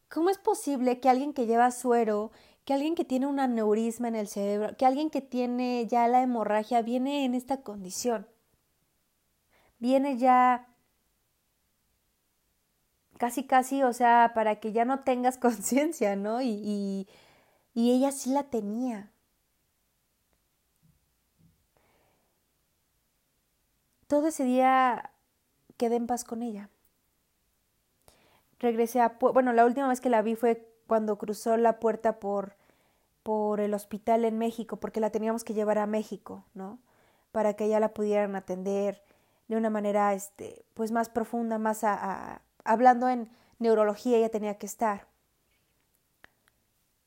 [0.09, 2.33] ¿cómo es posible que alguien que lleva suero
[2.65, 6.23] que alguien que tiene un aneurisma en el cerebro, que alguien que tiene ya la
[6.23, 8.27] hemorragia viene en esta condición.
[9.79, 10.69] Viene ya
[13.19, 16.41] casi, casi, o sea, para que ya no tengas conciencia, ¿no?
[16.41, 17.09] Y, y,
[17.75, 19.11] y ella sí la tenía.
[24.07, 25.11] Todo ese día
[25.79, 26.69] quedé en paz con ella.
[28.59, 29.17] Regresé a...
[29.19, 32.57] Bueno, la última vez que la vi fue cuando cruzó la puerta por,
[33.23, 36.79] por el hospital en México, porque la teníamos que llevar a México, ¿no?
[37.33, 39.03] Para que ella la pudieran atender
[39.49, 44.67] de una manera, este, pues más profunda, más a, hablando en neurología, ella tenía que
[44.67, 45.07] estar.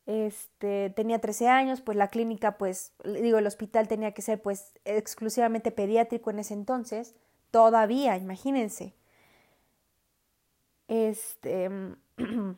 [0.05, 4.73] Este, tenía 13 años, pues la clínica, pues, digo, el hospital tenía que ser, pues,
[4.85, 7.15] exclusivamente pediátrico en ese entonces.
[7.51, 8.93] Todavía, imagínense.
[10.87, 11.69] Este,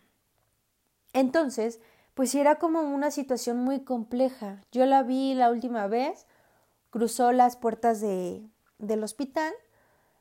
[1.13, 1.79] entonces,
[2.17, 4.63] pues era como una situación muy compleja.
[4.71, 6.25] Yo la vi la última vez,
[6.89, 8.41] cruzó las puertas de,
[8.79, 9.53] del hospital,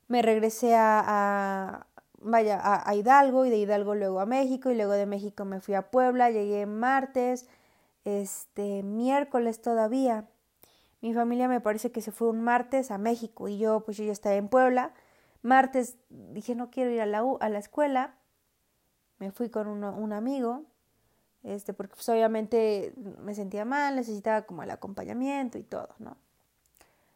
[0.07, 1.87] me regresé a,
[2.27, 5.75] vaya, a, Hidalgo y de Hidalgo luego a México y luego de México me fui
[5.75, 7.49] a Puebla, llegué martes,
[8.05, 10.29] este, miércoles todavía.
[11.01, 14.05] Mi familia me parece que se fue un martes a México y yo pues yo
[14.05, 14.93] ya estaba en Puebla.
[15.43, 18.15] Martes dije no quiero ir a la, a la escuela,
[19.19, 20.65] me fui con un amigo,
[21.43, 26.17] este, porque pues, obviamente me sentía mal, necesitaba como el acompañamiento y todo, ¿no?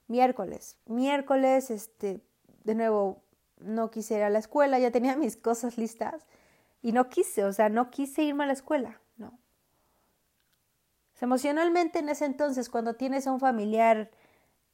[0.07, 2.21] Miércoles, miércoles, este,
[2.65, 3.23] de nuevo
[3.61, 6.27] no quise ir a la escuela, ya tenía mis cosas listas
[6.83, 9.39] y no quise, o sea, no quise irme a la escuela, no.
[11.21, 14.11] emocionalmente en ese entonces, cuando tienes a un familiar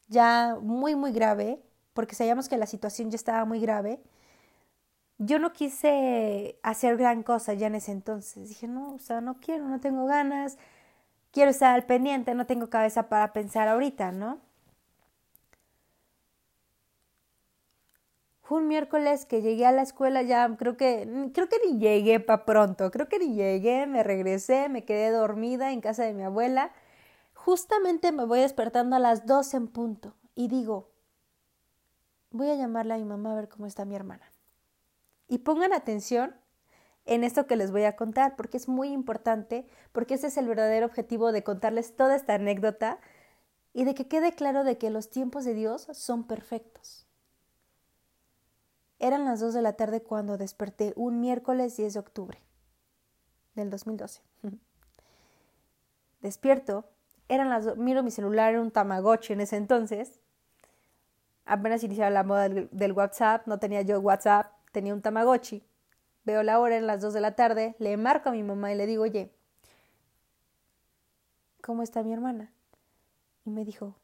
[0.09, 4.01] ya muy, muy grave, porque sabíamos que la situación ya estaba muy grave,
[5.18, 8.49] yo no quise hacer gran cosa ya en ese entonces.
[8.49, 10.59] Dije, no, o sea, no quiero, no tengo ganas,
[11.33, 14.40] quiero estar al pendiente, no tengo cabeza para pensar ahorita, ¿no?
[18.47, 22.21] Fue un miércoles que llegué a la escuela ya, creo que, creo que ni llegué
[22.21, 26.23] para pronto, creo que ni llegué, me regresé, me quedé dormida en casa de mi
[26.23, 26.71] abuela.
[27.35, 30.93] Justamente me voy despertando a las 12 en punto y digo,
[32.31, 34.31] voy a llamarle a mi mamá a ver cómo está mi hermana.
[35.27, 36.37] Y pongan atención
[37.05, 40.47] en esto que les voy a contar, porque es muy importante, porque ese es el
[40.47, 43.01] verdadero objetivo de contarles toda esta anécdota
[43.73, 47.06] y de que quede claro de que los tiempos de Dios son perfectos.
[48.99, 52.43] Eran las 2 de la tarde cuando desperté un miércoles 10 de octubre
[53.55, 54.23] del 2012.
[56.21, 56.89] Despierto,
[57.29, 60.21] eran las miro mi celular, era un Tamagotchi en ese entonces.
[61.45, 65.65] Apenas iniciaba la moda del, del WhatsApp, no tenía yo WhatsApp, tenía un Tamagotchi.
[66.25, 68.77] Veo la hora en las 2 de la tarde, le marco a mi mamá y
[68.77, 69.33] le digo, oye,
[71.63, 72.53] ¿cómo está mi hermana?
[73.45, 73.95] Y me dijo,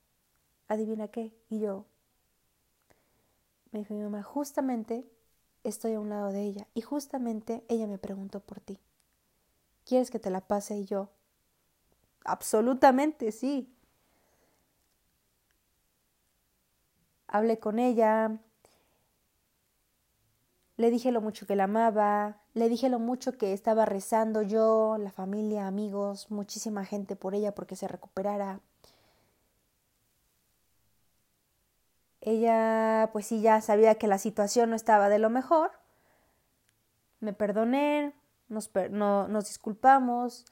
[0.68, 1.34] adivina qué.
[1.48, 1.86] Y yo,
[3.72, 5.04] me dijo mi mamá, justamente
[5.64, 8.78] estoy a un lado de ella y justamente ella me preguntó por ti.
[9.84, 10.76] ¿Quieres que te la pase?
[10.76, 11.10] Y yo,
[12.24, 13.68] absolutamente sí.
[17.26, 18.38] Hablé con ella,
[20.76, 24.96] le dije lo mucho que la amaba, le dije lo mucho que estaba rezando yo,
[24.98, 28.60] la familia, amigos, muchísima gente por ella porque se recuperara.
[32.24, 35.72] Ella, pues sí, ya sabía que la situación no estaba de lo mejor.
[37.18, 38.14] Me perdoné,
[38.48, 40.44] nos, no, nos disculpamos,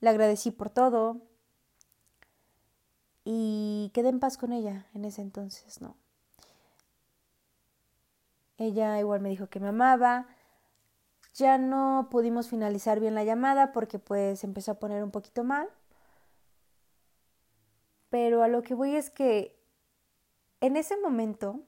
[0.00, 1.20] le agradecí por todo
[3.24, 5.96] y quedé en paz con ella en ese entonces, ¿no?
[8.56, 10.28] Ella igual me dijo que me amaba.
[11.34, 15.68] Ya no pudimos finalizar bien la llamada porque pues empezó a poner un poquito mal.
[18.10, 19.56] Pero a lo que voy es que
[20.60, 21.60] en ese momento,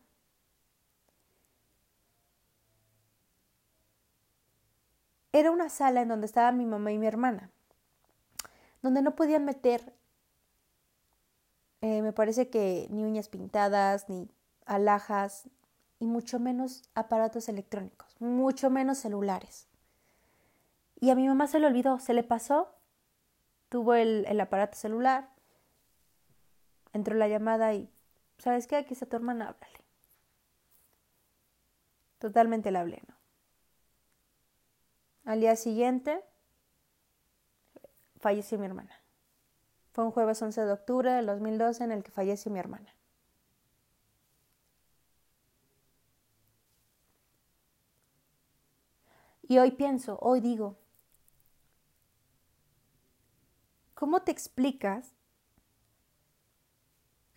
[5.32, 7.50] era una sala en donde estaba mi mamá y mi hermana,
[8.82, 9.94] donde no podían meter,
[11.80, 14.28] eh, me parece que ni uñas pintadas, ni
[14.66, 15.48] alhajas,
[16.00, 19.66] y mucho menos aparatos electrónicos, mucho menos celulares.
[21.00, 22.68] Y a mi mamá se le olvidó, se le pasó,
[23.68, 25.28] tuvo el, el aparato celular,
[26.92, 27.90] entró la llamada y
[28.38, 28.76] ¿sabes qué?
[28.76, 29.78] Aquí está tu hermana, háblale.
[32.18, 33.14] Totalmente la hablé, ¿no?
[35.24, 36.24] Al día siguiente
[38.18, 39.02] falleció mi hermana.
[39.92, 42.94] Fue un jueves 11 de octubre del 2012 en el que falleció mi hermana.
[49.42, 50.76] Y hoy pienso, hoy digo,
[53.94, 55.17] ¿cómo te explicas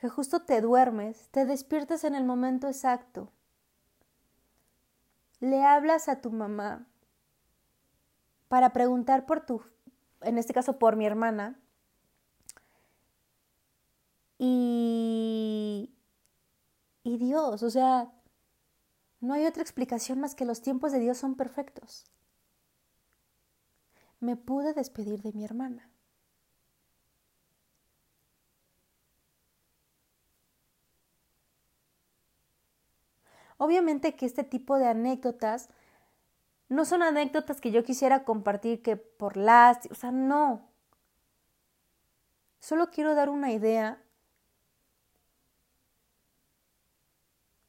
[0.01, 3.31] que justo te duermes, te despiertas en el momento exacto.
[5.39, 6.87] Le hablas a tu mamá
[8.47, 9.61] para preguntar por tu,
[10.21, 11.59] en este caso por mi hermana,
[14.39, 15.93] y,
[17.03, 18.11] y Dios, o sea,
[19.19, 22.05] no hay otra explicación más que los tiempos de Dios son perfectos.
[24.19, 25.90] Me pude despedir de mi hermana.
[33.63, 35.69] Obviamente que este tipo de anécdotas
[36.67, 40.67] no son anécdotas que yo quisiera compartir que por las, o sea, no.
[42.59, 44.01] Solo quiero dar una idea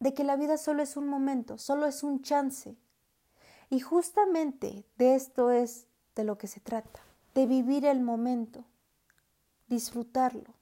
[0.00, 2.74] de que la vida solo es un momento, solo es un chance.
[3.68, 7.00] Y justamente de esto es de lo que se trata,
[7.34, 8.64] de vivir el momento,
[9.68, 10.54] disfrutarlo.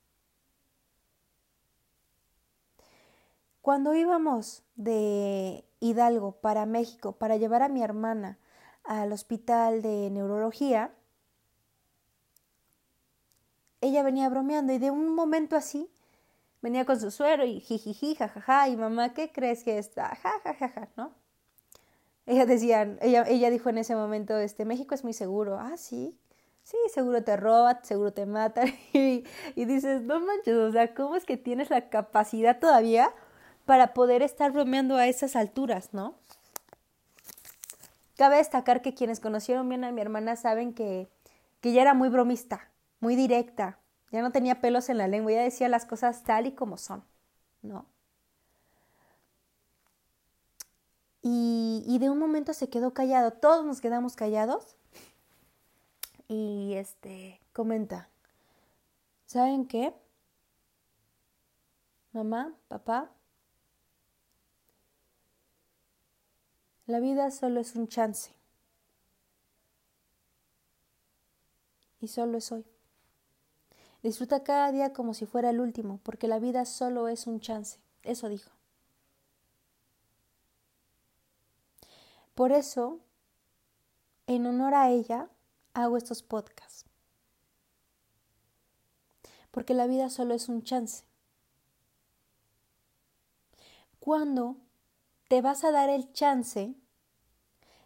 [3.62, 8.38] Cuando íbamos de Hidalgo para México para llevar a mi hermana
[8.84, 10.94] al hospital de neurología,
[13.82, 15.90] ella venía bromeando y de un momento así
[16.62, 20.14] venía con su suero y jijiji, jajaja, y mamá, ¿qué crees que está?
[20.16, 21.12] Jajajaja, ¿no?
[22.26, 25.58] Ella decía, ella, ella dijo en ese momento, este, México es muy seguro.
[25.58, 26.18] Ah, sí,
[26.62, 28.64] sí, seguro te roba, seguro te mata.
[28.92, 33.12] Y, y dices, no manches, o sea, ¿cómo es que tienes la capacidad todavía
[33.64, 36.14] para poder estar bromeando a esas alturas, ¿no?
[38.16, 41.08] Cabe destacar que quienes conocieron bien a mi hermana saben que,
[41.61, 43.78] que ella era muy bromista, muy directa,
[44.12, 47.04] ya no tenía pelos en la lengua, ya decía las cosas tal y como son,
[47.62, 47.86] ¿no?
[51.22, 54.74] Y, y, de un momento se quedó callado, todos nos quedamos callados.
[56.28, 58.08] Y este comenta,
[59.26, 59.92] ¿saben qué?
[62.12, 63.11] Mamá, papá,
[66.91, 68.32] la vida solo es un chance.
[72.01, 72.64] Y solo es hoy.
[74.03, 77.78] Disfruta cada día como si fuera el último, porque la vida solo es un chance.
[78.03, 78.51] Eso dijo.
[82.34, 83.01] Por eso,
[84.26, 85.28] en honor a ella,
[85.74, 86.86] hago estos podcasts.
[89.51, 91.05] Porque la vida solo es un chance.
[93.99, 94.57] ¿Cuándo
[95.28, 96.74] te vas a dar el chance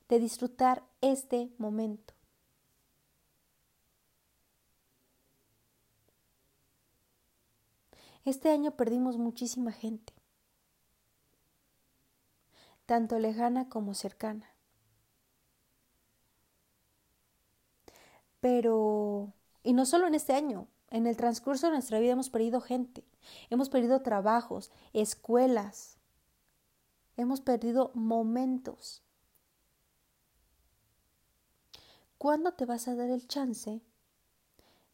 [0.08, 2.14] de disfrutar este momento?
[8.24, 10.14] Este año perdimos muchísima gente,
[12.86, 14.54] tanto lejana como cercana.
[18.40, 22.60] Pero, y no solo en este año, en el transcurso de nuestra vida hemos perdido
[22.62, 23.04] gente,
[23.50, 25.98] hemos perdido trabajos, escuelas,
[27.16, 29.02] hemos perdido momentos.
[32.24, 33.82] ¿Cuándo te vas a dar el chance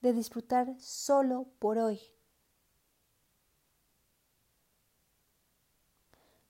[0.01, 2.01] de disfrutar solo por hoy?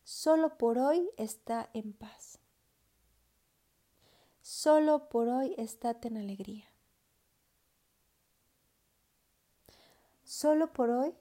[0.04, 2.38] Solo por hoy está en paz.
[4.40, 6.64] Solo por hoy estate en alegría.
[10.24, 11.14] Solo por hoy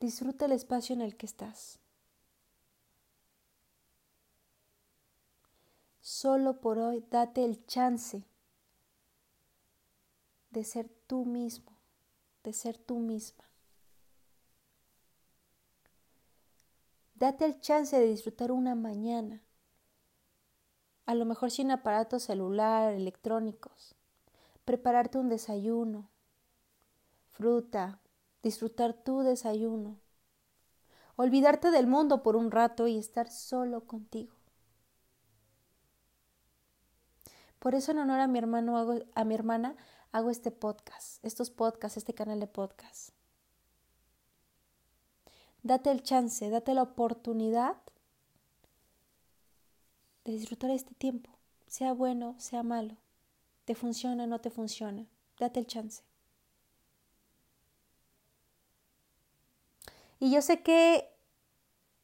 [0.00, 1.78] disfruta el espacio en el que estás.
[6.00, 8.24] Solo por hoy date el chance
[10.54, 11.76] de ser tú mismo,
[12.44, 13.44] de ser tú misma.
[17.14, 19.42] Date el chance de disfrutar una mañana.
[21.06, 23.94] A lo mejor sin aparatos celular, electrónicos.
[24.64, 26.08] Prepararte un desayuno.
[27.30, 28.00] Fruta.
[28.42, 29.98] Disfrutar tu desayuno.
[31.16, 34.34] Olvidarte del mundo por un rato y estar solo contigo.
[37.58, 39.76] Por eso en honor a mi hermano hago, a mi hermana
[40.14, 43.10] hago este podcast, estos podcasts, este canal de podcast.
[45.64, 47.74] Date el chance, date la oportunidad
[50.24, 51.30] de disfrutar este tiempo,
[51.66, 52.96] sea bueno, sea malo,
[53.64, 55.04] te funciona, no te funciona,
[55.40, 56.04] date el chance.
[60.20, 61.12] Y yo sé que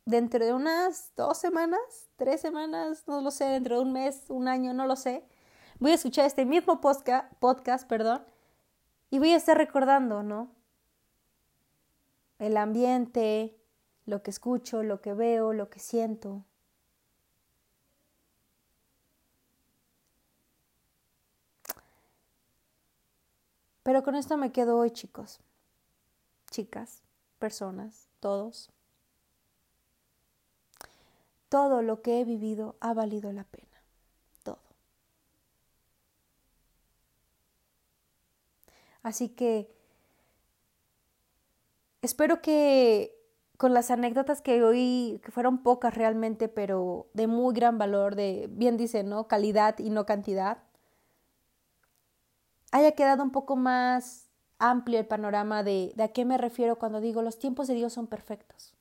[0.04, 1.80] dentro de unas dos semanas,
[2.16, 5.24] tres semanas, no lo sé, dentro de un mes, un año, no lo sé,
[5.80, 8.22] voy a escuchar este mismo podcast, podcast perdón,
[9.10, 10.60] y voy a estar recordando, ¿no?
[12.40, 13.54] el ambiente,
[14.06, 16.44] lo que escucho, lo que veo, lo que siento.
[23.82, 25.40] Pero con esto me quedo hoy, chicos,
[26.50, 27.02] chicas,
[27.38, 28.70] personas, todos.
[31.50, 33.82] Todo lo que he vivido ha valido la pena.
[34.44, 34.60] Todo.
[39.02, 39.70] Así que
[42.02, 43.14] Espero que
[43.58, 48.48] con las anécdotas que hoy, que fueron pocas realmente, pero de muy gran valor, de,
[48.50, 49.28] bien dice, ¿no?
[49.28, 50.58] Calidad y no cantidad,
[52.72, 57.00] haya quedado un poco más amplio el panorama de, de a qué me refiero cuando
[57.00, 58.74] digo los tiempos de Dios son perfectos.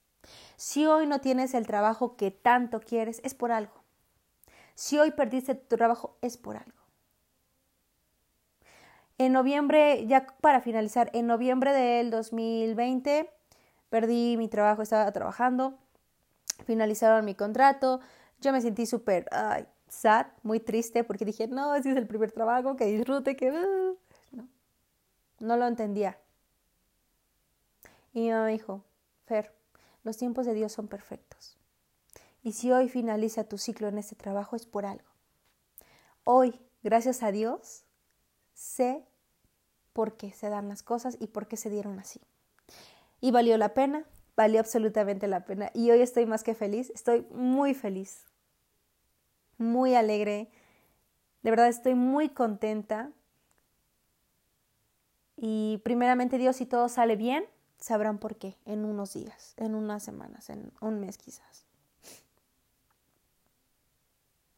[0.56, 3.84] Si hoy no tienes el trabajo que tanto quieres, es por algo.
[4.76, 6.79] Si hoy perdiste tu trabajo, es por algo.
[9.20, 13.30] En noviembre, ya para finalizar, en noviembre del 2020
[13.90, 15.78] perdí mi trabajo, estaba trabajando,
[16.64, 18.00] finalizaron mi contrato,
[18.40, 19.28] yo me sentí súper
[19.90, 23.52] sad, muy triste porque dije, no, ese es el primer trabajo, que disfrute, que...
[23.52, 23.98] Uh,
[24.32, 24.48] no,
[25.40, 26.18] no lo entendía.
[28.14, 28.86] Y mi mamá dijo,
[29.26, 29.54] Fer,
[30.04, 31.58] los tiempos de Dios son perfectos.
[32.42, 35.10] Y si hoy finaliza tu ciclo en este trabajo es por algo.
[36.24, 37.84] Hoy, gracias a Dios,
[38.54, 39.09] sé
[39.94, 42.22] por qué se dan las cosas y por qué se dieron así.
[43.22, 45.72] Y valió la pena, valió absolutamente la pena.
[45.74, 48.26] Y hoy estoy más que feliz, estoy muy feliz,
[49.58, 50.50] muy alegre.
[51.44, 53.12] De verdad estoy muy contenta.
[55.36, 57.46] Y primeramente Dios, si todo sale bien,
[57.80, 61.66] sabrán por qué en unos días, en unas semanas, en un mes quizás.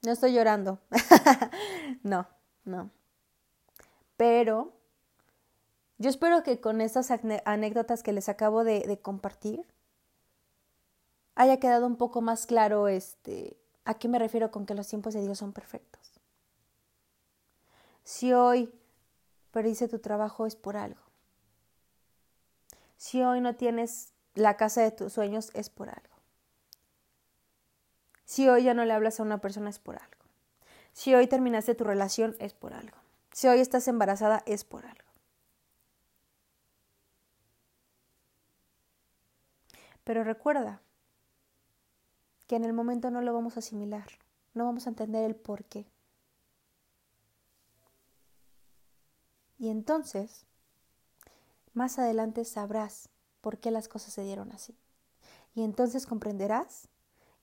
[0.04, 0.80] No estoy llorando.
[2.04, 2.28] no,
[2.66, 2.90] no.
[4.18, 4.74] Pero
[6.02, 7.12] yo espero que con estas
[7.46, 9.64] anécdotas que les acabo de, compartir
[11.36, 15.14] haya quedado un poco más claro este, a qué me refiero con que los tiempos
[15.14, 16.20] de Dios son perfectos.
[18.04, 18.74] Si hoy
[19.52, 21.02] perdiste tu trabajo es por algo.
[22.98, 26.16] Si hoy no tienes la casa de tus sueños es por algo.
[28.26, 30.26] Si hoy ya no le hablas a una persona es por algo.
[30.94, 32.98] Si hoy terminaste tu relación es por algo.
[33.34, 35.11] Si hoy estás embarazada es por algo.
[40.04, 40.82] Pero recuerda
[42.48, 44.08] que en el momento no lo vamos a asimilar,
[44.54, 45.86] no vamos a entender el por qué.
[49.58, 50.46] Y entonces
[51.74, 53.10] más adelante sabrás
[53.42, 54.76] por qué las cosas se dieron así.
[55.54, 56.88] Y entonces comprenderás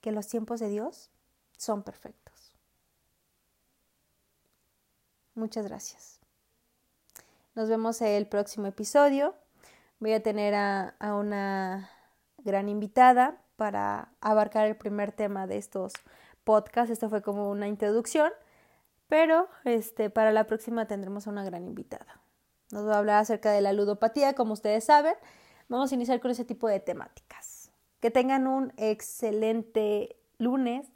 [0.00, 1.10] que los tiempos de Dios
[1.56, 2.52] son perfectos.
[5.34, 6.18] Muchas gracias.
[7.54, 9.34] Nos vemos el próximo episodio.
[10.00, 11.90] Voy a tener a, a una
[12.38, 15.92] gran invitada para abarcar el primer tema de estos
[16.44, 16.90] podcasts.
[16.90, 18.30] Esto fue como una introducción,
[19.08, 22.20] pero este, para la próxima tendremos a una gran invitada.
[22.70, 25.14] Nos va a hablar acerca de la ludopatía, como ustedes saben.
[25.68, 27.70] Vamos a iniciar con ese tipo de temáticas.
[28.00, 30.86] Que tengan un excelente lunes,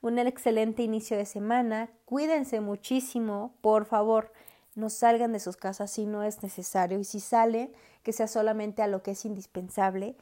[0.00, 1.90] un excelente inicio de semana.
[2.04, 4.32] Cuídense muchísimo, por favor.
[4.74, 7.72] No salgan de sus casas si no es necesario y si salen,
[8.02, 10.16] que sea solamente a lo que es indispensable.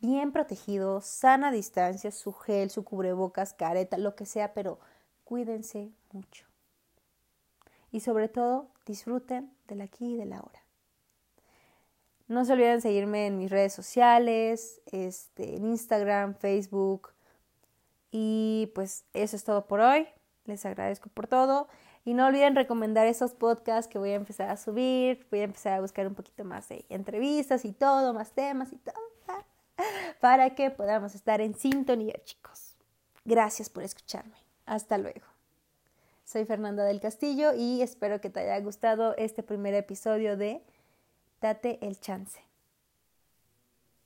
[0.00, 4.78] Bien protegido, sana distancia, su gel, su cubrebocas, careta, lo que sea, pero
[5.24, 6.46] cuídense mucho.
[7.90, 10.66] Y sobre todo, disfruten del aquí y del ahora.
[12.28, 17.12] No se olviden seguirme en mis redes sociales, este, en Instagram, Facebook.
[18.10, 20.08] Y pues eso es todo por hoy.
[20.44, 21.68] Les agradezco por todo.
[22.04, 25.26] Y no olviden recomendar esos podcasts que voy a empezar a subir.
[25.30, 28.76] Voy a empezar a buscar un poquito más de entrevistas y todo, más temas y
[28.76, 29.15] todo.
[30.26, 32.74] Para que podamos estar en sintonía, chicos.
[33.24, 34.34] Gracias por escucharme.
[34.64, 35.24] Hasta luego.
[36.24, 40.64] Soy Fernanda del Castillo y espero que te haya gustado este primer episodio de
[41.40, 42.45] Date el chance.